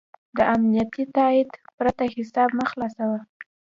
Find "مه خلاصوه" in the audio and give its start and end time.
2.57-3.19